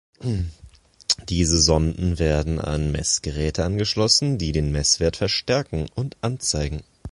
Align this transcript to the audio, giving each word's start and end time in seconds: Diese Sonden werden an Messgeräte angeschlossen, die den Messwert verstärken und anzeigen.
Diese 1.29 1.59
Sonden 1.61 2.17
werden 2.17 2.57
an 2.57 2.91
Messgeräte 2.91 3.63
angeschlossen, 3.63 4.39
die 4.39 4.51
den 4.51 4.71
Messwert 4.71 5.15
verstärken 5.15 5.87
und 5.93 6.17
anzeigen. 6.21 6.81